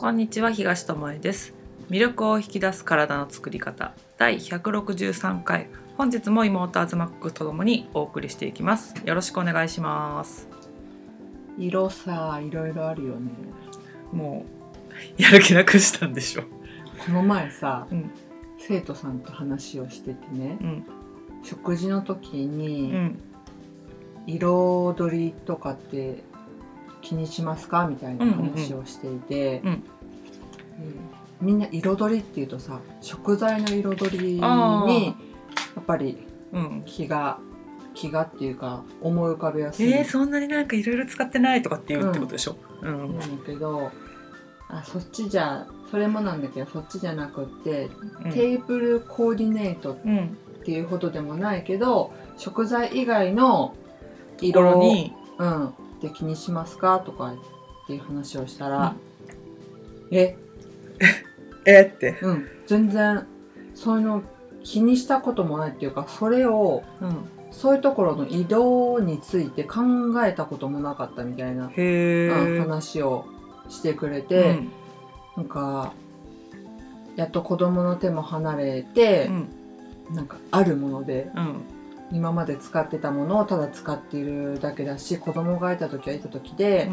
[0.00, 1.52] こんにちは東智恵です。
[1.90, 3.92] 魅力を引き出す体の作り方。
[4.16, 5.68] 第163回。
[5.98, 8.94] 本日も妹アズマックとともにお送りしていきます。
[9.04, 10.48] よろしくお願いします。
[11.58, 13.30] 色さいろいろあるよね。
[14.10, 14.46] も
[15.18, 16.44] うやる気なくしたんでしょ。
[17.04, 18.10] この前さ、うん。
[18.56, 20.84] 生徒さんと話をしててねうん。
[21.44, 23.22] 食事の時うにん
[24.26, 26.24] 彩りとかって
[27.00, 27.86] 気にしますか？
[27.86, 29.82] みたいな話をしていて、うん。
[31.40, 35.14] みんな彩りっていうとさ食材の彩りにや
[35.80, 36.82] っぱりうん。
[36.86, 37.38] 気が
[37.94, 39.90] 気がっていうか思い浮かべやすい。
[39.92, 42.56] えー、そんなになんかいろいろ使ってないとかって言うってことでしょ？
[42.82, 43.18] うん。
[43.18, 43.90] なんだけど
[44.68, 47.90] あそっちじゃそれもなんだけどそっちじゃなくって、
[48.24, 48.32] うん。
[48.32, 53.74] テーブルコーディネートうんっていうほどでもないけど食材以外の
[54.36, 55.14] ところに？
[55.38, 55.74] うん、
[56.08, 56.98] って気にしますか？
[57.00, 58.94] とかっていう話をしたら、
[60.10, 60.36] え？
[61.66, 61.82] え？
[61.82, 62.18] って。
[62.22, 62.46] うん。
[62.66, 63.26] 全然
[63.74, 64.22] そういうの
[64.64, 67.16] 気にしたこともないっていうかそれをうん。
[67.52, 69.80] そういうところの移動について考
[70.24, 73.26] えたこともなかったみたいな、話を
[73.68, 74.60] してくれて、
[75.36, 75.92] なんか
[77.16, 79.48] やっと子供の手も離れてう、ん。
[80.14, 81.62] なんかあるものでうん
[82.12, 86.90] 今まで使ってたものをただ使っているだけだし子供がいた時はいた時で、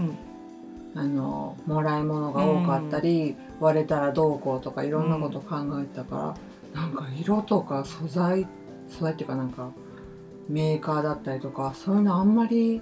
[0.95, 6.35] あのもらい物が多かったり、割れたらどうこうとかいろんなこと考えてたか
[6.73, 8.47] ら、なんか色とか素材
[8.89, 9.71] 素材っていうかなんか
[10.49, 12.81] メーカーだったりとかそういうのあんまり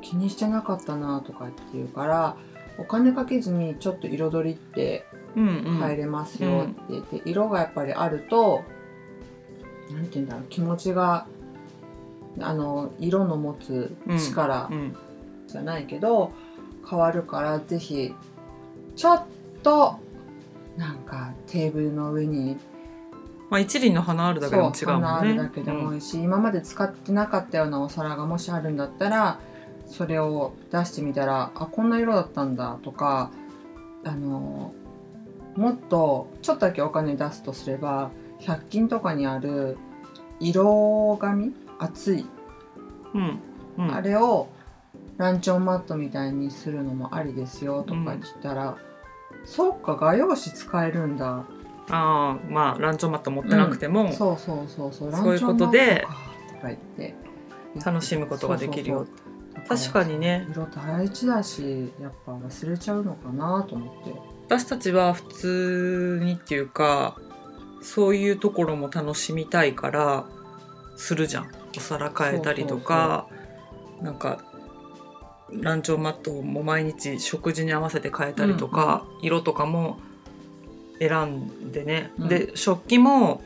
[0.00, 2.36] 気にしてなかったなとかって言うから
[2.78, 5.04] お金かけずにちょっと彩りって
[5.36, 5.78] うんうん。
[5.78, 8.62] 入れますよって言って、色がやっぱりあると
[9.90, 11.26] なんて言うんだろう気持ちが
[12.40, 14.96] あの色の持つ力うん
[15.46, 16.32] じゃないけど、
[16.88, 18.14] 変わるからぜひ
[18.96, 19.22] ちょっ
[19.62, 19.98] と
[20.76, 22.56] なんかテーブルの上に
[23.50, 25.06] まあ一輪の花あるだけでも違うもんね。
[25.06, 29.40] 花あるだけでもいいし、今まで使ってなかったようなお皿がもしあるんだったら
[29.86, 33.32] それを出してみたらあこんな色だったんだとか
[34.04, 34.72] あの
[35.56, 39.76] もっとちょっとだけお金出すとすれば100均とかにある
[40.38, 42.26] 色紙厚い、
[43.14, 43.40] うん
[43.78, 43.94] うん。
[43.94, 44.48] あれを
[45.16, 48.76] ランチョンマットみたいにするのもありですよとか言ったら、
[49.44, 51.44] そっか画用紙使えるんだ。
[51.92, 56.06] ああまあランチョンマット持ってなくてもそうそうそうそうそういうことで
[57.84, 59.90] 楽しむことができるよそうそうそう。
[59.90, 60.46] 確かにね。
[60.50, 64.14] 色大事だしやっぱ忘れちゃうのかなと思って。
[64.46, 67.16] 私たちは普通にっていうか
[67.82, 70.26] そういうところも楽しみたいから
[70.96, 73.26] するじゃんお皿変えたりとか
[74.02, 74.44] なんか
[75.52, 79.98] ランチョンマットも毎日食事に合わせて変えたりとか、色とかも
[81.00, 82.28] 選んでね、うん。
[82.28, 83.42] で食器も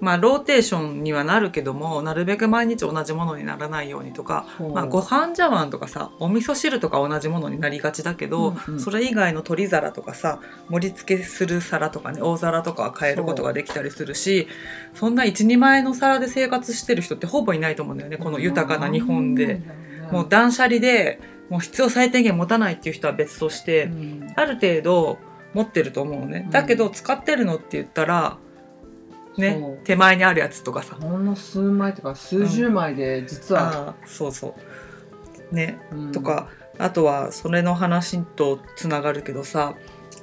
[0.00, 8.80] まあローテーションにはなるけどもなるべく毎日同じものにならないようにとかまあ、ご飯茶碗とかさお味噌汁とか同じものになりがちだけど、うんうん。
[8.80, 14.48] それ以外の取り皿とかさ盛り付けする皿とかね大皿とかは変えることができたりするし
[14.94, 19.60] そんな12万円の皿で生活してる人ってほぼいないと思うんだよねこの豊かな日本で。
[20.10, 21.20] もう断捨離で
[21.50, 24.32] もう必要最低限持たないっていう人は別として、うん。
[24.36, 25.18] ある程度
[25.54, 28.38] 持ってると思うのね、うんだけど使ってるのって言ったら
[29.38, 30.96] ね手前にあるやつとかさ。
[31.00, 34.54] ほんの数枚とか数十枚で実は、あーそうそ
[35.52, 35.54] う。
[35.54, 36.12] ねうん。
[36.12, 39.74] とか、あとはそれの話とつながるけどさ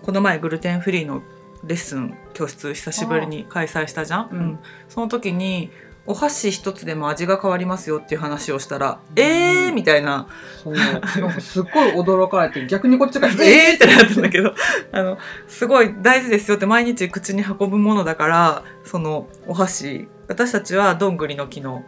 [0.03, 1.21] この前グルテンフリーの
[1.65, 4.59] レッスン教室久しぶりに開催したじゃん、うん。
[4.87, 5.71] その時に
[6.07, 9.23] お箸一つでも味が変わりますよっていう話をしたら「うん。
[9.23, 10.27] えー!」みたいな。
[10.63, 10.73] そう。
[10.73, 14.53] なんかすっごい驚かれて 逆にこっちが「えー!」ってなったんだけど
[14.91, 15.17] あの
[15.47, 20.07] すごい大事ですよって毎日口に運ぶものだからそのお箸。
[20.27, 21.83] 私たちはどんぐりの木の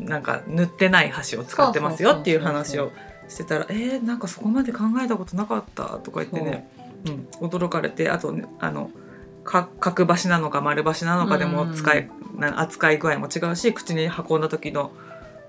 [0.00, 2.90] なんか塗ってない箸を使ってますよっていう話を
[3.28, 6.68] してたら「えー、なんかそこまで考えたことなかった」とか言ってね、
[7.06, 7.44] う。
[7.44, 8.90] ん、驚かれてあとねあのか
[9.48, 14.92] 角箸なのか丸箸なのかでも使い、な扱い具合も違うし口に運んだ時の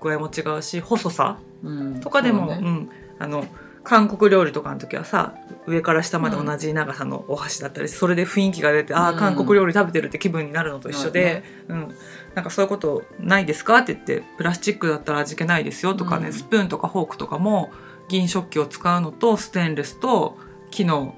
[0.00, 2.00] 具合も違うし細さうん。
[2.00, 2.66] とかでも、そうね。
[2.66, 3.44] うん、あの
[3.84, 5.34] 韓国料理とかの時はさ
[5.66, 9.18] 上から下まで同じ長さのお箸だったり、それで雰囲気が出て、ああうん。
[9.18, 11.94] 韓国料理食べてるって気分になるのと一緒で、うん、
[12.34, 13.78] なんかそういうことないですか？
[13.78, 16.32] って言ってプラスチックだったら味気ないですよとかね、うん。
[16.32, 17.70] スプーンとかフォークとかも
[18.08, 20.38] 銀食器を使うのとステンレスと
[20.70, 21.14] 木の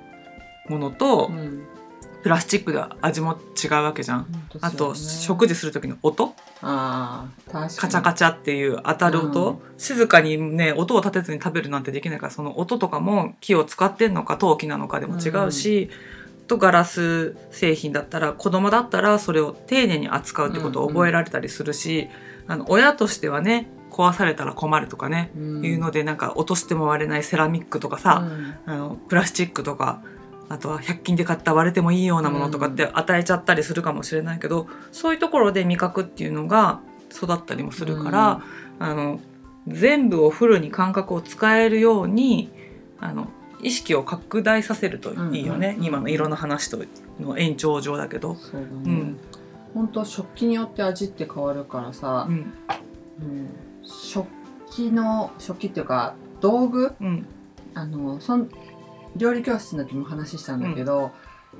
[0.68, 1.66] ものと、うん
[2.22, 4.26] プラスチックでは味も違うわけじゃん。
[4.60, 6.34] あと食事する時の音。
[6.62, 9.58] あカチャカチャっていう当たる音、うん。
[9.78, 15.90] 静かにね音を立てずに食べるなんてできないからその音とかも木を使ってんのか陶器なのかでも違うし、
[16.46, 22.08] とガラス製品だったら子供だったらそれを丁寧に扱うってことを覚えられたりするし、
[22.46, 25.64] あの親としてはね壊されたら困るとかね、うん。
[25.64, 28.72] いうのでなんか落としても割れないセラミックとかさ、うん。
[28.72, 30.02] あのプラスチックとか
[30.52, 38.42] あとは100均で買った割れてもいいようなものとかって与えちゃったりするかもしれないけど、そういうところで味覚っていうのが育ったりもするから、
[38.78, 39.18] あの
[39.66, 42.50] 全部をフルに感覚を使えるように
[43.00, 43.28] あの
[43.62, 46.78] 意識を拡大させるといいよね、うんうん今の色の話と
[47.18, 48.34] の延長上だけど。
[48.34, 49.18] そうだね、うん。
[49.72, 52.34] 本当食器によって味って変わるからさう、ん。
[52.34, 53.48] うん。
[53.82, 54.28] 食
[54.70, 56.92] 器の食器っていうか道具？
[57.00, 57.26] うん。
[57.74, 58.50] あのそん
[59.16, 61.12] 料理教室の時も話したんだけど、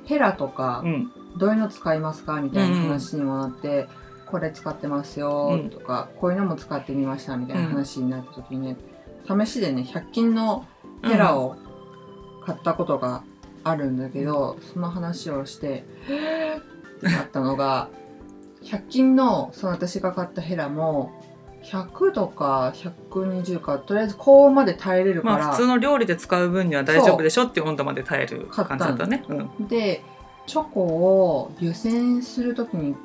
[0.04, 1.12] ヘラとか、うん。
[1.38, 3.88] どういうの使いますかみたいな話にもなって、
[4.32, 8.76] これ使ってますよとか、こういうのも使ってみましたみたいな話になった時にね、
[9.26, 10.66] 試しでね100均の
[11.02, 11.56] ヘラを
[12.44, 13.24] 買ったことが
[13.62, 15.84] あるんだけど、その話をして
[17.02, 17.90] なったのが
[18.62, 21.21] 100均のその私が買ったヘラも
[21.62, 29.24] 100度か120かとりあえず高温まで耐えれるから、まあ普通の料理で使う分には大丈夫でしょっていう温度まで耐える感じだったね。
[29.28, 29.68] うん。
[29.68, 30.02] で
[30.46, 32.96] チョコを湯煎する時に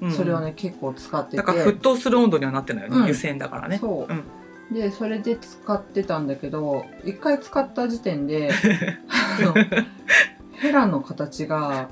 [0.00, 0.12] うん。
[0.12, 1.36] それをね、結構使ってて。
[1.36, 3.06] だから沸騰する温度にはなってないよね、うん。
[3.06, 3.78] 湯煎だからね。
[3.78, 4.24] そう、うん。
[4.72, 8.50] でそれで使ってたんだけど一回使った時点で
[10.52, 11.88] ヘラの形が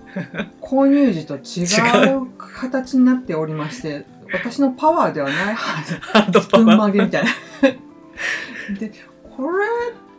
[0.60, 5.54] 購入時と違う形になっておりまして私のパワーではない。
[5.54, 7.30] はずハードパぶん曲げみたいな。
[8.78, 8.92] で
[9.36, 9.66] これ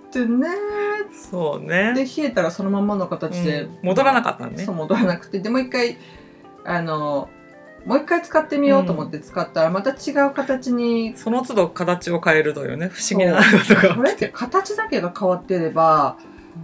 [0.09, 0.47] ってね
[1.11, 1.93] そうね。
[1.93, 3.77] で冷えたらそのまんまの形で、うん。
[3.83, 4.63] 戻らなかったのね。
[4.63, 5.39] そう戻らなくて。
[5.39, 5.97] でもう一回
[6.65, 7.29] あの
[7.85, 16.17] もう一回使ってみようと思って使ったらまた違う形に、その都度形を変えるというね不思議なことがこれって形だけが変わってれば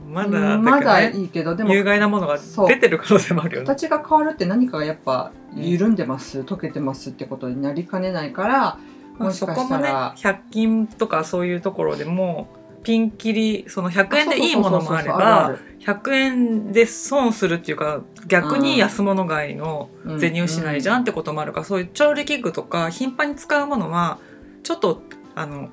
[0.07, 2.37] まだだまだいいけどでも有害なものが
[2.67, 3.67] 出てる可能性もあるよね。
[3.67, 8.79] 形が変わるって何かがやっぱ緩んでます、溶けてますってことになりかねないから
[9.17, 12.47] もしかそこもねしたら、100均とかそういうところでも
[12.83, 24.19] ピンキリその100円でいいものもあればる100円で損するっていうか逆に安物買いの銭失いじゃんってこともあるから、そういう調理器具とか頻繁に使うものは
[24.63, 25.01] ちょっと
[25.35, 25.69] あの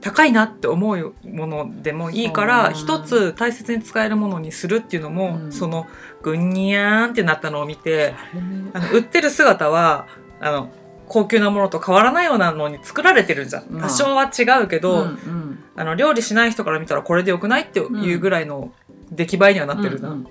[0.00, 5.52] 高いなって思うものでもいいから一つ大切に使えるものにするっていうのも、うん。
[5.52, 5.86] その
[6.22, 10.06] ぐにゃーんってなったのを見てうんあの売ってる姿は
[10.40, 10.70] あの
[11.08, 13.66] 高級なものと変わらないようなのに作られてるじゃん。
[13.70, 15.64] まあ多少は違うけど、うんうん。
[15.76, 18.72] あの料理しない人から見たらこれでよくないっていうぐらいの
[19.10, 20.26] 出来栄えにはなってるな、うんうん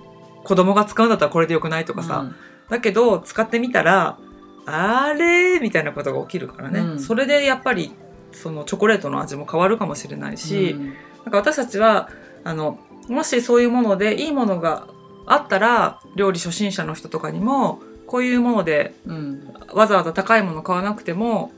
[0.46, 2.30] 子供が使うんだったらこれでよくないとかさ、
[2.70, 4.16] だけど使ってみたら
[4.64, 7.00] あれみたいなことが起きるからね、うん。
[7.00, 7.92] それでやっぱり
[8.32, 10.86] そのチョコレートの味も変わるかもしれないし、うん。
[10.86, 10.94] なん
[11.32, 12.10] か私たちは
[12.44, 12.78] あの
[13.08, 14.86] もしそういうものでいいものが
[15.26, 19.54] あったら料理初心者の人とかにもこういうものでうん。
[19.72, 21.52] わざわざ高いもの買わなくても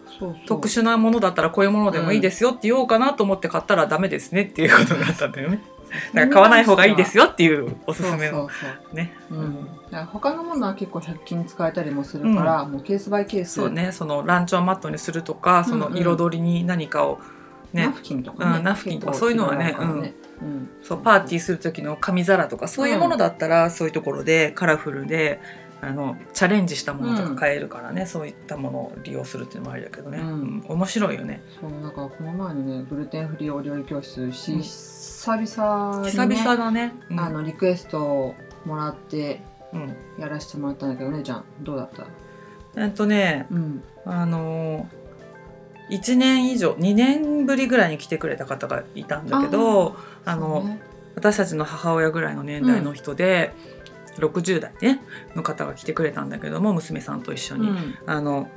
[0.46, 5.62] 特殊なものだったらこういうものでもいいですよって言おうかなと思って買ったらダメですねっていうことになったんだよね。
[6.14, 8.48] だから買わない方がいいですよっていうおすすめの。
[8.92, 9.14] ね。
[10.12, 13.54] 他のものは結構100均使えたりもするから、もうケースバイケース。
[13.54, 13.92] そうね。
[13.92, 17.18] そのランチョンマットにするとかその彩りに何かを
[17.72, 20.70] ね、ナフキンとかね、うんナフキンとかそういうのはね違からうん。
[20.82, 25.40] そうパーティーする時の紙皿とかそういうものだったら、そういうところでカラフルで
[25.80, 30.26] あのチャレンジしたものとか買えるからね、そういったものを利用するっていうのもありだけどね、うん。
[30.26, 30.64] うん。
[30.68, 31.40] 面白いよね。
[31.60, 34.62] そうだからこの前のねグルテンフリーお料理教室し、うん。
[34.62, 37.20] 久々に、ね、久々だね、うん。
[37.20, 39.40] あのリクエストをもらって
[39.72, 39.96] うん。
[40.18, 42.06] やらせてもらったんだけどねじゃんどうだった？
[42.76, 43.82] えっとねうん。
[44.04, 44.88] あの
[45.90, 50.82] 1年以上2年ぶりぐらいに来てくれた方がいたんだけどあの、ね。
[51.14, 53.52] 私たちの母親ぐらいの年代の人で、
[54.20, 55.00] 60代、ね、
[55.34, 57.98] の方が来てくれたんだけども娘さんと一緒に、うん。
[58.06, 58.48] あの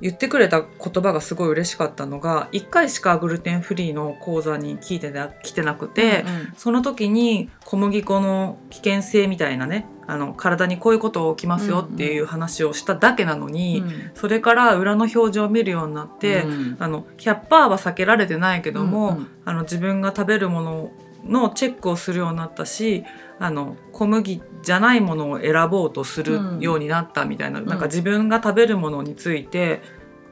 [0.00, 14.10] 言ってくれた言葉がすごい嬉しかったのが1回しかグルテンフリーの講座に聞いてな来てなくて、うんその時に小麦粉の危険性みたいなねあの体にこういうこと起きますよっていう話をしただけなのに、うん。
[14.14, 16.76] それから裏の表示を見るようになって、うん。
[16.78, 19.28] あの100%は避けられてないけども、うんうん。
[19.44, 20.92] あの自分が食べるもの
[21.28, 23.04] のチェックをするようになったし
[23.38, 27.66] あの小麦じゃないものを選ぼうとするようになったみたいな,、ん。
[27.66, 29.80] なんか自分が食べるものについて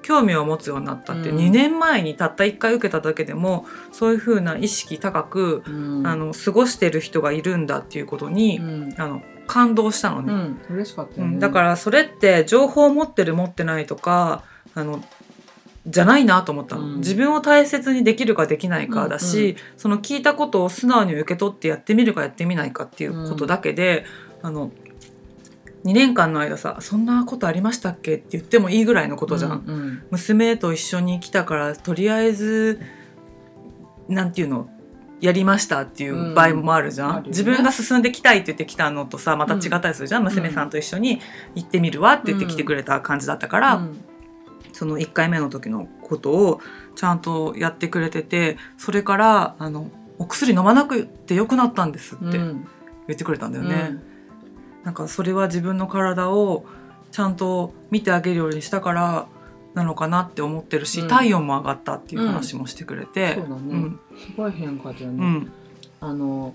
[0.02, 1.38] 興味を持つようになったって、うん。
[1.38, 6.06] 2年前にたった1回受けただけでもそういうふうな意識高く、うん。
[6.06, 8.94] あの過ごしてる人がいるんだっていうことに、うん。
[8.98, 10.32] あの感動したのね。
[10.32, 10.60] うん。
[10.70, 14.42] 嬉しかったよね、うん、だからそれって情報を持ってる持ってないとか
[14.74, 15.02] あの
[15.86, 16.96] じゃないなと思ったの、うん。
[16.98, 24.04] 自分を大切にできるかできないかだし、うんうその聞いたことを素直に受け取ってやってみるかやってみないかっていうことだけで、
[24.42, 24.70] あの
[25.84, 29.64] 2年間の間さ「そんなことありましたっけ?」って言ってもいいぐらいのことじゃん。
[29.66, 30.02] うんうん。
[30.10, 32.80] 娘と一緒に来たからとりあえず
[34.08, 34.68] なんていうの
[35.20, 37.28] やりましたっていう場合もあるじゃん、うんね。
[37.28, 40.24] 自分が進んできたいって言ってきたのとさまた違ったりするじゃん、ん。
[40.24, 41.20] 娘さんと一緒に
[41.54, 43.98] 行ってみるわって言って来てくれた感じだったから、うん
[44.74, 46.60] その1回目の時のことを
[46.94, 52.66] ちゃんとやってくれててそれからあの「お薬飲まなくてよくなったんです」ってうん。
[53.06, 53.98] 言ってくれたんだよね。
[54.82, 56.64] なんかそれは自分の体を
[57.10, 59.26] ちゃんと見てあげるようにしたから
[59.74, 61.08] なのかなって思ってるし、うん。
[61.08, 63.56] 体温も上がったっていう話もしてくれて、そうだね。
[63.70, 64.00] うん。
[64.16, 65.52] すごい変化だよね、うん。
[66.00, 66.54] あの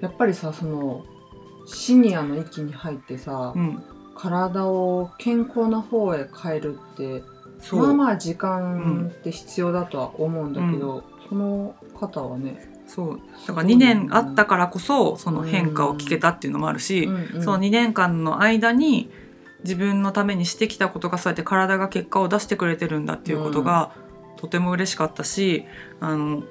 [0.00, 1.04] やっぱりさその
[1.66, 3.82] シニアの域に入ってさ、うん、
[4.18, 7.22] 体を健康な方へ変えるって
[7.72, 13.20] まあまあ時間って必要だとは思うんだけど、その方はね、そう。
[13.46, 19.10] だから2年あったからこそその変化を聞けたっていうのもあるし、うんうんその2年間の間に
[19.64, 23.92] 自分のためにしてきたことがそうやって体が結果を出してくれてるんだっていうことが
[24.36, 25.64] とても嬉しかったし、
[26.00, 26.44] あの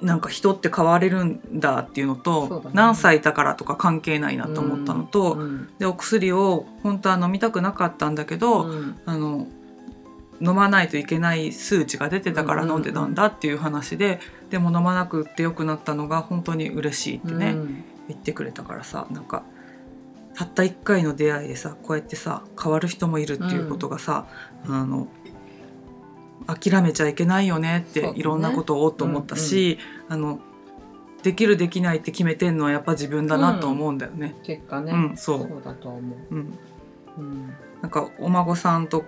[0.00, 2.70] なんか人って変われるんだっていうのとね。
[2.72, 8.98] 何歳だからとか関係ないなと思ったのと、うんでお薬を本当は飲みたくなかったんだけど、うん。
[9.06, 9.46] あの
[10.38, 17.84] 飲まないといけない数値が出てたから飲んでたんだっていう話で、でも飲まなくってよくなったのが本当に嬉しいってね、うん。
[18.08, 19.42] 言ってくれたからさなんか
[20.34, 24.26] たった1回の出会いでさこうやってさ変わる人もいるっていうことがさ、
[24.66, 25.08] あの
[26.46, 29.78] 諦めちゃいけないよねって、いろんなことをと思ったし、
[30.08, 30.40] あの
[31.22, 34.36] できるできないって決めてんのはやっぱ自分だなと思うんだよね。
[34.44, 35.38] 結果ね、うんそう。
[35.40, 36.58] そうだと思う、うん、
[37.18, 37.54] うん。
[37.82, 39.04] なんかお孫さんと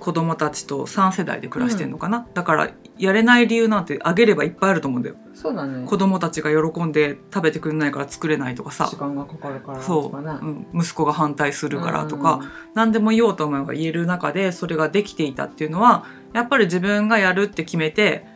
[0.00, 5.16] 子供たちと3世代で暮らしてんのかな、だからやれない理由なんてあげればいっぱいあると思うんだよ。
[5.34, 5.86] そうだね。
[5.86, 8.86] 子供たちが喜んで食べてくれないから作れないとかさ。
[8.90, 12.40] 時間がかかるからそう、うん、息子が反対するからとか、
[12.74, 18.26] 何でも言おうと思えば言える中でそれができていたっていうのはやっぱり自分がやるって決めて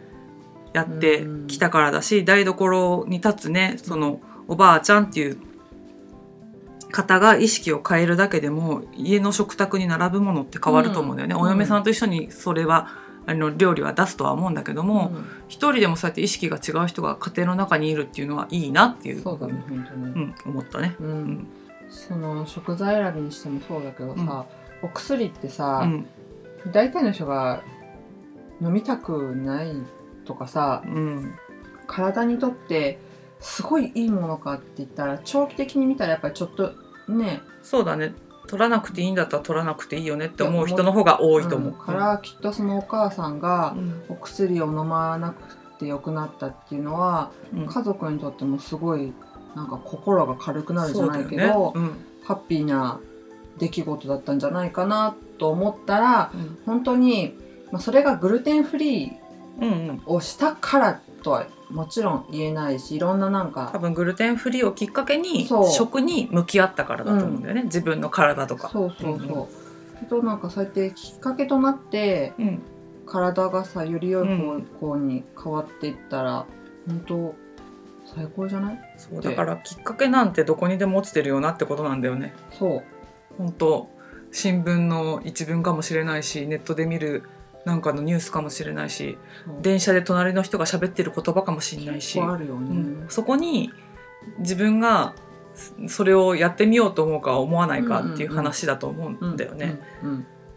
[0.72, 5.38] やってきたからだし、台所に立つねそのおばあちゃんっていう
[6.94, 11.40] 方が意識を変えるだけでも家の食卓に並ぶものって変わると思うんだよね、うん。
[11.40, 12.88] お嫁さんと一緒にそれは
[13.26, 14.86] あの料理は出すとは思うんだけどうん。
[14.86, 15.10] も
[15.48, 20.94] 一、人でもそうやって意識が違う人が家庭の中にいるっていうのはいいなっていうそうだね本当に、うん、思ったね。
[21.00, 21.06] うん。
[21.08, 21.46] うん。
[21.90, 24.46] その食材選びにしてもそうだけどさ、
[24.82, 26.06] お薬ってさ、うん。
[26.70, 27.62] 大体の人が
[28.62, 29.72] 飲みたくない
[30.24, 31.34] とかさうん。
[31.88, 32.98] 体にとって
[33.40, 37.42] すごいいいものかって言ったら長期的に見たらやっぱりちょっとね。
[37.62, 38.14] そうだね。
[38.46, 41.68] 取らなくていいんだったら取らなくていいよねって思う人の方が多いと思う。
[41.70, 44.02] うんからきっとそのお母さんがうん。
[44.08, 47.66] お薬を飲まなくてよくなったっていうのはうん。
[47.66, 49.12] 家族にとってもすごい
[49.54, 51.72] なんか心が軽くなるじゃないけど、ね。
[51.74, 51.90] うん。
[52.24, 53.00] ハッピーな
[53.58, 56.58] 出来事だったんじゃないかなと思ったらうん。
[56.66, 57.34] 本当に、
[57.72, 65.70] まあ、それがグルテンフリーをしたからとはもちろん言えないしいろんななん多か分グルテンフリーをきっかけにそう。
[65.70, 68.68] 食に向き合ったからだと思うんだよね、自分の体とか。
[68.68, 69.38] そうそうそう。
[69.38, 69.46] うん
[70.00, 72.62] けどなんかそうやってきっかけとなってうん。
[73.06, 76.46] 体がさより良い方向に変わっていったら、
[76.88, 77.34] 本当
[78.06, 78.78] 最高じゃない？
[78.96, 82.32] そうだからきっかけなんてどこにでも落ちてるよなってことなんだよね。
[82.50, 82.82] そう。
[83.36, 83.90] 本当
[84.32, 87.24] 新聞の一文かもしれないしネットで見る
[87.64, 89.16] なんかのニュースかもしれないし
[89.62, 93.72] 電車で隣の人が喋ってる言葉かもしれないし、結構あるよね、うんそこに
[94.38, 95.14] 自分が
[95.54, 99.78] そそれをやってみようと思うか思わないかっていう話だと思うんだよね。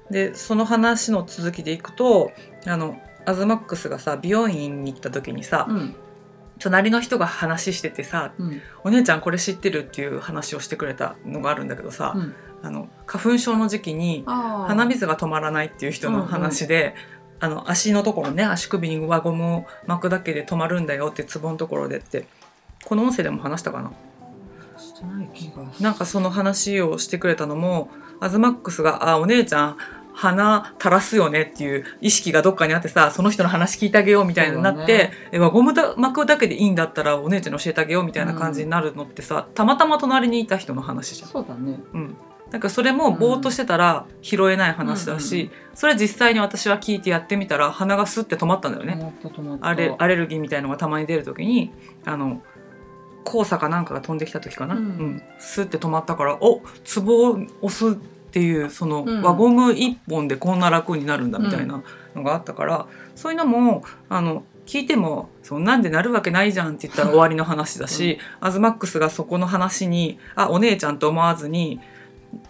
[0.10, 2.32] でその話の続きでいくと
[2.66, 5.96] あのアズマックスがさ美容院に行った時にさ、うん。
[6.60, 12.34] 隣の人が話しててさうん「お姉ちゃんこれ知ってる?」っていう話をしてくれたのがあるんだけどさ、うん
[12.64, 16.96] あの花粉症の時期に鼻水が止まらないっていう人の話で、
[17.40, 22.28] あの足のところね足首に輪ゴムを巻くだけで止まるんだよってツボのところでって
[22.84, 23.92] この音声でも話したかな？
[25.80, 29.78] なんかその話をしてくれたのもアズマックスが「あお姉ちゃん
[30.14, 41.30] 鼻垂らすよね」っていう意識がどっかにあってさその人の話聞いてあげようみたいになってね「え輪ゴムだ巻くだけでいいんだったらお姉ちゃんに教えてあげよう」みたいな感じになるのってさ、たまたま隣にいた人の話じゃん。
[41.30, 41.80] そうだね。
[41.94, 42.18] うん
[42.52, 49.14] なんかそれもぼーっとしてたら拾えない話だし、うんうんそれ実際に私は聞いてやってみたら鼻がスッて止まったんだよね。
[49.62, 51.72] アレアレルギーみたいのがたまに出る時に
[52.04, 52.42] あの
[53.24, 54.86] 黄砂かなんかが飛んできた時かな、ううん。
[54.86, 58.00] んスッて止まったからおツボを押すっ
[58.32, 59.22] ていうそのうん。
[59.22, 61.84] 輪ゴム一本でこんな楽になるんだみたいな
[62.16, 71.80] のがあったから、そういうのもあの聞いてもそんなんでなるわけないじゃんって言ったら終わりの話だし、アズマックスがそこの話にあお姉ちゃんと思わずに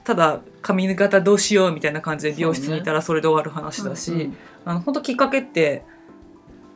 [0.03, 5.86] ただ髪型どうしようみたいな感じで美容室にいたらそれで終わる話だし、うんうんあの本当きっかけって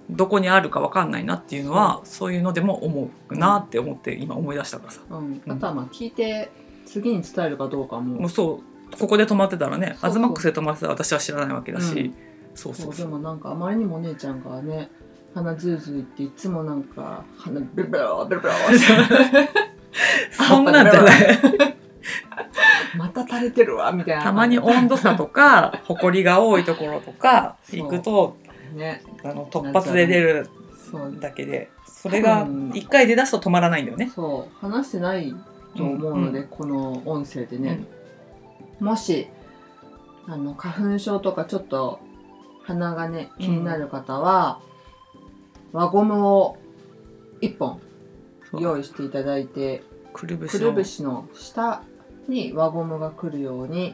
[0.09, 5.01] どこにあるかわかんないなっていうのはそういうのでも思うなって思って今思い出したからさ。
[5.09, 6.51] うん、あとはまあ聞いて
[6.85, 8.21] 次に伝えるかどうかも。
[8.21, 8.61] もうそ
[8.93, 8.97] う。
[8.97, 12.13] ここで止まってたらねアズマックスで止まってたら私は知らないわけだし、うん。
[12.55, 14.89] そうそそううでもなんかあまりにもお姉ちゃんがね
[15.33, 18.53] 鼻ズーズー言っていつもなんか鼻ブルブルブルブル
[20.31, 21.80] そんなんじゃない
[22.97, 24.23] また垂れてるわみたいな。
[24.23, 28.37] たまに温度差とか 埃が多いところとか行くと
[28.73, 29.03] ね。
[29.23, 30.49] あの突発で出る
[31.19, 34.11] だけでそれがうん一回出だすと止まらないんだよね。
[34.13, 35.33] そう話してない
[35.75, 37.85] と思うので、うこの音声でね、
[38.79, 39.27] もし
[40.27, 41.99] あの花粉症とかちょっと
[42.63, 44.59] 鼻がね気になる方は、
[45.71, 46.57] 輪ゴムを
[47.41, 47.79] 1本
[48.59, 49.83] 用意していただいて
[50.13, 51.83] くるぶしくるのぶしの下
[52.31, 53.93] に輪ゴムが来るように。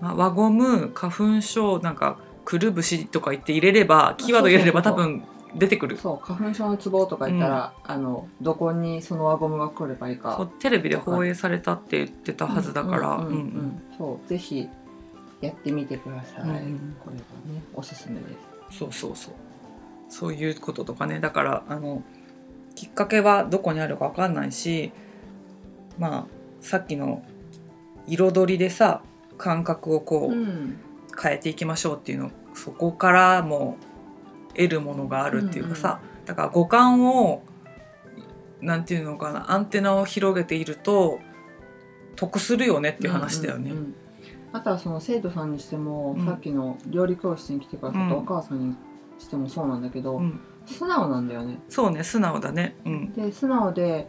[0.00, 5.22] まあ輪ゴム花粉症なんかくるぶしとか言って入れればキーワード入れれば多分
[5.54, 5.96] 出てくる。
[5.96, 10.48] そう花粉症のツボとか言ったら、あのどこにその輪ゴムが来ればいいか。
[10.58, 13.82] テレビで放映されたって言ってたはずだから、うんうんうんうんうん。
[13.96, 14.68] そうぜひ
[15.40, 16.96] やってみてください、うんうん。
[17.04, 17.22] これが
[17.54, 18.26] ねおすすめで
[18.70, 18.78] す。
[18.78, 19.34] そうそうそう。
[20.08, 21.20] そういうこととかね。
[21.20, 22.02] だからあの
[22.74, 24.92] きっかけはどこにあるか分かんないし
[25.98, 26.26] まあ
[26.60, 27.22] さっきの
[28.06, 29.02] 彩りでさ
[29.38, 30.80] 感覚をこう、ん。
[31.20, 33.78] 変えていきましょうっていうのそこからも
[34.54, 37.42] 得るものがあるっていうかさ、だから五感を
[38.60, 41.18] なんていうのかなアンテナを広げていると
[42.16, 43.70] 得するよねっていう話だよね。
[43.70, 43.94] うんうんうん。
[44.52, 46.24] あとはその生徒さんにしても、うん。
[46.24, 48.18] さっきの料理教室に来てくださったうん。
[48.18, 48.76] お母さんに
[49.18, 50.40] してもそうなんだけど、うん。
[50.64, 51.58] 素直なんだよね。
[51.68, 52.76] そうね素直だね。
[52.86, 54.08] うん、で素直で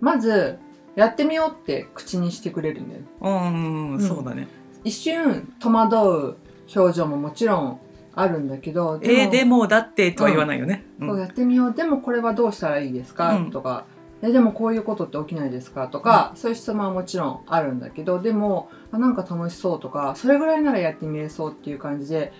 [0.00, 0.58] まず
[0.98, 3.02] やってみようって口にしてくれるんだよ。
[3.20, 4.00] うんうんうん。
[4.00, 4.48] そうだね。
[4.82, 6.36] 一瞬戸惑う
[6.76, 7.80] 表情ももちろん
[8.14, 10.84] あるんだけどえー、でもだってとは言わないよね。
[10.98, 11.08] うん。
[11.08, 11.74] そうやってみよう。
[11.74, 13.50] でもこれはどうしたらいいですか、うん。
[13.50, 13.84] とか。
[14.20, 15.86] えでもこういうことって起きないですか？
[15.86, 22.32] とか、そういう質問はもちろんあるんだけどでもあなんか楽しそうとかそれぐらいならやってみれそうっていう感じで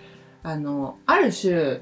[0.43, 1.79] あのある種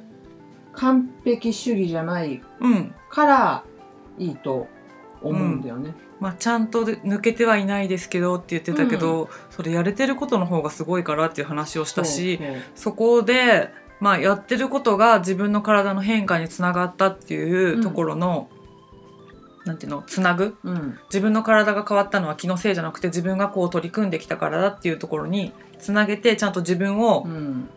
[0.74, 2.94] 完璧主義じゃないうん。
[3.10, 3.64] から
[4.20, 4.68] いいと
[5.22, 5.96] 思うんだよね。
[6.20, 12.40] まあ、ちゃんとで抜けてはいないですけどって言ってたけど、それやれてることの方がすごいからっていう話をしたし
[12.76, 18.50] そこで、まあ、やってることが自分の体の変化につながったっていうところの、
[19.66, 20.56] なんていうのつなぐ？
[20.64, 20.98] うん。
[21.10, 27.70] 自分の体が変わったのは気のせいじゃなくて自分がこう取り組んできたからだっていうところにつなげてちゃんと自分をうん。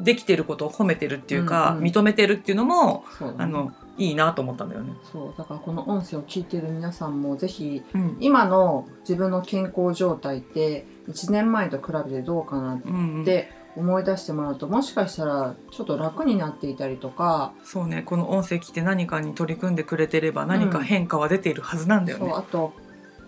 [0.00, 1.84] できてることを褒めてるっていうか、うんうん。
[1.84, 3.44] 認めてるっていうのもそうだね。
[3.44, 4.92] あのいいなと思ったんだよね。
[5.12, 8.16] そうだからこの音声を聞いてる皆さんもぜひうん。
[8.20, 13.24] 今の自分の健康状態って1年前と比べてどうかなっうんうん。
[13.24, 22.28] て思い出してもらうともしかしたらちょっと楽になっていたりとか、そうねこの音声聞いて何かに取り組んでくれてれば何か変化は出ているはずなんだよね。
[22.28, 22.72] そうあと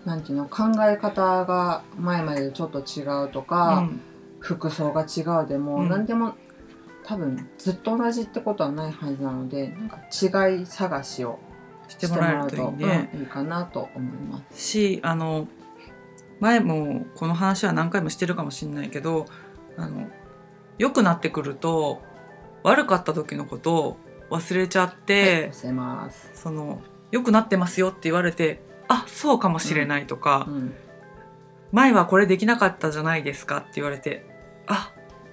[0.03, 4.01] なんていうの考え方が前までとちょっと違うとか、うん。
[4.39, 5.89] 服装が違うでも、うん。
[5.89, 6.33] 何でも
[7.03, 11.39] 多分ずっと同じってことはないはずなのでなんか違い探しを
[11.87, 13.09] してもらえるといいね。
[13.13, 14.61] うんいいかなと思います。
[14.61, 15.47] しあの
[16.39, 19.25] 前もこの話は何回もしてるかもしれないけど
[19.77, 20.07] あの
[20.77, 22.01] 良くなってくると
[22.63, 23.97] 悪かった時のことを
[24.29, 26.31] 忘れちゃって、押せます。
[26.33, 30.73] その良くなってますよって言われてあそうかもしれないとか、うん
[31.71, 34.25] 前はこれできなかったじゃないですかって言われて
[34.67, 34.91] あ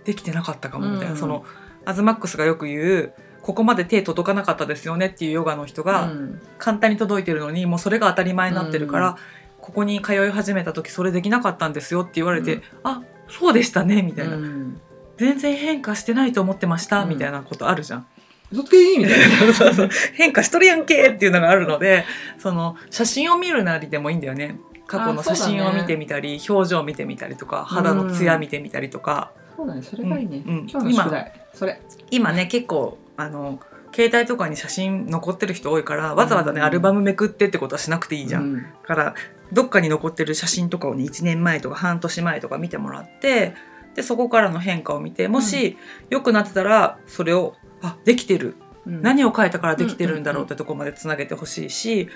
[0.09, 1.45] できてなかったかもみたいな、うんその
[1.85, 6.41] アズマックスがよく言うここまで手届かなかったですよねっていうヨガの人が、うん。
[6.59, 9.17] 簡単に届いてるのにもうそれが当たり前になってるから、うん。
[9.59, 12.63] ここに通い始めた時それできなかったんですよって言われて、うん。
[12.85, 14.81] あそうでしたねみたいな、うん。
[15.17, 17.09] 全然変化してないと思ってました、うん。
[17.09, 18.07] みたいなことあるじゃん。
[18.51, 19.53] 嘘つけーみたいな。
[19.55, 22.05] そうそう変化しとるやんけっていうのがあるので
[22.39, 24.59] その写真を見るなりでもいいんだよね。
[24.89, 30.41] 過去の写真を見てみたり、表情を見てみたりとか肌のツヤ見てみたりとか、そうだね、それがいいね。
[30.47, 30.69] うんうん。
[30.71, 31.83] 今日の宿題、それ。
[32.13, 33.59] 今ね結構あの
[33.93, 36.67] 携帯とかに写真残ってる人多いからわざわざね、うん。
[36.67, 38.43] アルバムめくってってことはしなくていいじゃん。
[38.45, 38.63] うん。
[38.63, 39.15] だから
[39.53, 43.55] どっかに残ってる写真とかをね1年前とか半年前とか見てもらって
[43.97, 45.77] でそこからの変化を見てもし
[46.09, 48.55] 良くなってたらそれをあできてる。
[48.87, 49.03] うん。
[49.03, 52.09] 何を変えたからできてるんだろうってとこまでつなげてほしいし、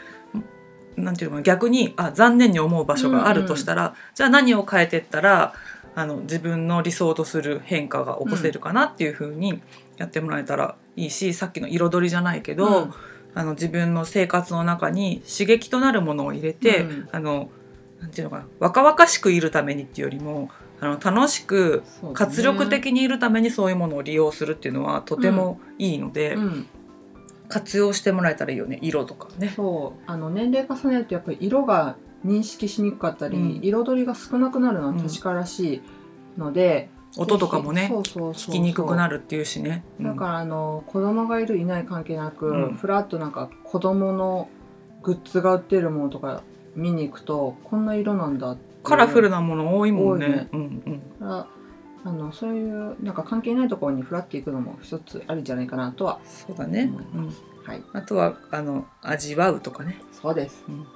[0.96, 5.54] なんていうの逆にあ残念に思う場所があるとしたら、じゃあ何を変えてったら
[5.94, 9.62] あの自分の理想とする変化が起こせるかなっていうふうに
[9.96, 12.94] やってもらえたらいいしさっきの彩りじゃないけど、うん。
[13.34, 17.08] あの自分の生活の中に刺激となるものを入れて、うん。
[17.12, 17.50] あの
[18.00, 20.50] なんていうのかな若々しくいるためにっていうよりも
[20.80, 26.66] あの楽しく活力的にいるためにそういうものを利用するっていうのはとてもいいので、うん、
[27.48, 29.52] 活用してもらえたらいいよね色とかね。
[29.54, 30.02] そう。
[30.10, 33.60] あの年齢重ねるとやっぱり色が認識しにくかったり、うん。
[33.62, 35.82] 彩りが少なくなるのは確からしい
[36.38, 39.84] ので、音とかもね聞きにくくなるっていうしね。
[39.98, 40.06] うん。
[40.06, 42.74] だからあの子供がいるいない関係なく、うん。
[42.74, 44.48] ふらっとなんか子供の
[45.02, 46.42] グッズが売ってるものとか
[46.74, 50.28] 見に行くとこんな色なんだカラフルなもの多いもんね。
[50.28, 50.48] ね。
[50.52, 50.98] うんうん。
[51.00, 51.46] から
[52.04, 56.20] あのそういうなんか関係ないところにふらっていくのも一つあるんじゃないかなとは。
[56.24, 56.92] そうだね。
[57.14, 57.26] うん、
[57.64, 57.82] はい。
[57.92, 60.86] あとはあの味わうとかね、そうです、うん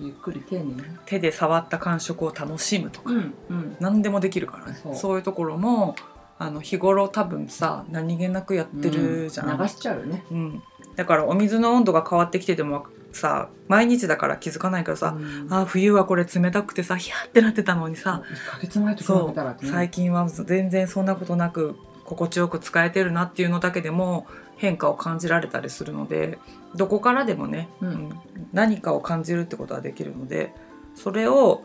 [0.00, 0.82] ゆっくり丁寧に。
[1.06, 3.76] 手で触った感触を楽しむとか、うんうん。
[3.80, 4.78] 何でもできるからね。
[4.94, 5.16] そう。
[5.16, 5.94] いうところも
[6.38, 10.24] あの日頃多分さ何気なくやってるじゃん、うん流しちゃうよね。
[10.30, 10.62] うん、
[10.94, 15.46] だからお水の温度が変わってきててもさ毎日だから気づかないからさ、うん。
[15.50, 19.58] あー冬はこれ冷たくてさヒャーってなってたのにさ、1ヶ月前と比そうべたらね。
[19.62, 26.38] 最近は全然そんなことなく心地よく使えてるなっていうのだけでも変化を感じられたりするので
[26.74, 28.20] どこからでもね、うんうん
[28.52, 30.52] 何かを感じるってことはできるので
[30.94, 31.62] それを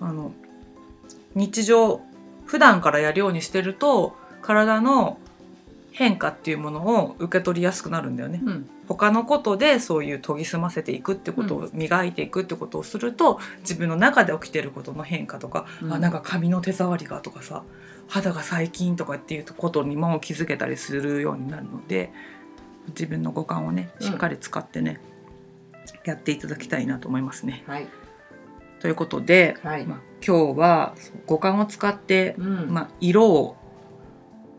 [0.00, 0.32] あの
[1.34, 2.02] 日常
[2.44, 5.18] 普段からやるようにしてると体の
[5.92, 8.42] 変化っていうものを受け取りやすくなるんだよね。
[8.44, 8.68] うん。
[8.88, 15.92] 他のことでそういう研ぎ澄ませていくってことを磨いていくってことをすると自分の中で起きてることの変化とか、うん。
[15.92, 17.62] あなんか髪の手触りがとかさ
[18.08, 22.12] 肌が最近とかっていうことにも気づけたりするようになるので
[22.88, 25.00] 自分の五感をねしっかり使ってね、
[26.04, 27.64] やっていただきたいなと思いますね。
[27.66, 27.88] はい。
[28.80, 30.94] ということで、はい、まあ、今日は
[31.26, 32.66] 五感を使って、うん。
[32.68, 33.56] まあ、色を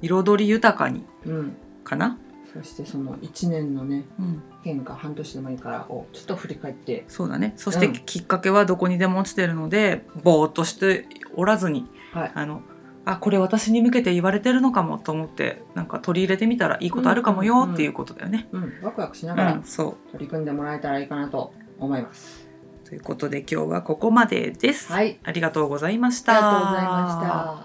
[0.02, 2.18] 彩り豊かにうん、かな、
[2.54, 7.06] そしてその1年のねうん、変化半年でもいいからをちょっと振り返って。
[7.08, 7.54] そうだね。
[7.56, 7.94] そしてうん。
[7.94, 12.32] きっかけはどこにでも落ちてるので、ぼーっとしておらずにはい。
[12.34, 12.62] あの
[13.06, 18.48] あこれ私に向けて言われてるのかもと思ってなんか取り入れてみたらいいことあるかもよっていうことだよね。
[18.52, 22.48] うん、ワクワクしなうんがらそ取り組んでもらえたらいいかなと思います。
[22.84, 24.92] うということで今日はここまでです。
[24.92, 26.34] はい、ありがとうございました。
[26.34, 27.65] ありがとうございました。